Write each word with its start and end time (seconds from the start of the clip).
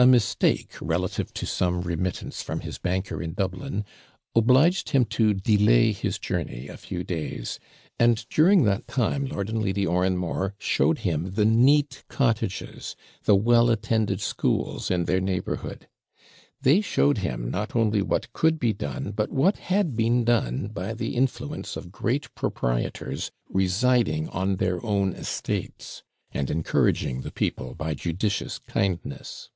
A 0.00 0.06
mistake, 0.06 0.70
relative 0.80 1.34
to 1.34 1.44
some 1.44 1.82
remittance 1.82 2.40
from 2.40 2.60
his 2.60 2.78
banker 2.78 3.20
in 3.22 3.34
Dublin, 3.34 3.84
obliged 4.34 4.88
him 4.88 5.04
to 5.04 5.34
delay 5.34 5.92
his 5.92 6.18
journey 6.18 6.68
a 6.68 6.78
few 6.78 7.04
days, 7.04 7.60
and 7.98 8.26
during 8.30 8.62
that 8.64 8.88
time 8.88 9.26
Lord 9.26 9.50
and 9.50 9.62
Lady 9.62 9.86
Oranmore 9.86 10.54
showed 10.56 11.00
him 11.00 11.32
the 11.32 11.44
neat 11.44 12.02
cottages, 12.08 12.96
the 13.24 13.34
well 13.36 13.68
attended 13.68 14.22
schools, 14.22 14.90
in 14.90 15.04
their 15.04 15.20
neighbourhood. 15.20 15.86
They 16.62 16.80
showed 16.80 17.18
him 17.18 17.50
not 17.50 17.76
only 17.76 18.00
what 18.00 18.32
could 18.32 18.58
be 18.58 18.72
done, 18.72 19.10
but 19.10 19.30
what 19.30 19.58
had 19.58 19.96
been 19.98 20.24
done, 20.24 20.68
by 20.68 20.94
the 20.94 21.14
influence 21.14 21.76
of 21.76 21.92
great 21.92 22.34
proprietors 22.34 23.30
residing 23.50 24.30
on 24.30 24.56
their 24.56 24.82
own 24.82 25.12
estates, 25.12 26.02
and 26.32 26.50
encouraging 26.50 27.20
the 27.20 27.30
people 27.30 27.74
by 27.74 27.92
judicious 27.92 28.56
kindness. 28.58 29.50